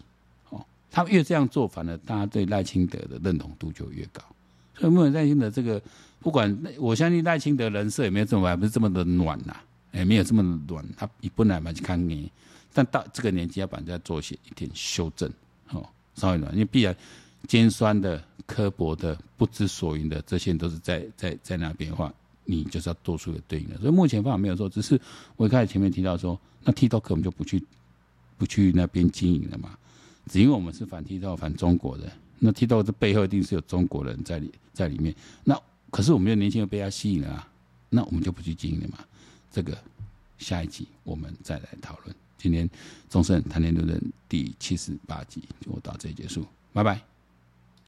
[0.92, 4.22] 他越这样做，反而大家对赖清德的认同度就越高。
[4.78, 5.80] 所以目前赖清德这个，
[6.20, 9.56] 不管我相信赖清德人设也没有这么，还不是这么的暖呐，
[9.92, 10.84] 也没有这么的暖。
[10.96, 12.30] 他一不来嘛就看你，
[12.74, 15.28] 但到这个年纪要把人家做一些一点修正，
[15.70, 16.94] 哦，稍微暖，因为必然
[17.48, 22.12] 尖酸的、刻薄的、不知所云的，这些都是在在在那边的话，
[22.44, 23.78] 你就是要做出个对应的。
[23.78, 25.00] 所以目前方法没有做，只是
[25.36, 27.62] 我一开始前面提到说，那 TikTok 我们就不去。
[28.38, 29.78] 不去那边经营了嘛？
[30.26, 35.14] 只因为我们是反剃刀反中国的，那剃刀这背后一定是有中国人在里在里面。
[35.44, 35.60] 那
[35.90, 37.48] 可是我们又年轻人被他吸引了啊，
[37.88, 38.98] 那我们就不去经营了嘛？
[39.50, 39.76] 这个
[40.38, 42.16] 下一集我们再来讨论。
[42.38, 42.68] 今天
[43.08, 47.11] 中盛谈天论论第七十八集就到这里结束，拜拜。